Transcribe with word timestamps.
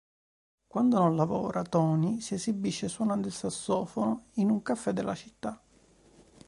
Quando 0.65 0.97
non 0.97 1.15
lavora, 1.15 1.61
Tony 1.61 2.21
si 2.21 2.33
esibisce 2.33 2.87
suonando 2.87 3.27
il 3.27 3.33
sassofono 3.33 4.29
in 4.37 4.49
un 4.49 4.63
caffè 4.63 4.93
della 4.93 5.13
città. 5.13 5.61